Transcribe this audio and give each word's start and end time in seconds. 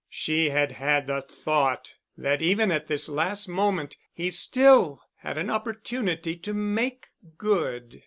She 0.09 0.49
had 0.49 0.71
had 0.71 1.11
a 1.11 1.21
thought 1.21 1.93
that 2.17 2.41
even 2.41 2.71
at 2.71 2.87
this 2.87 3.07
last 3.07 3.47
moment 3.47 3.97
he 4.11 4.31
still 4.31 4.99
had 5.17 5.37
an 5.37 5.51
opportunity 5.51 6.35
to 6.37 6.55
"make 6.55 7.09
good." 7.37 7.99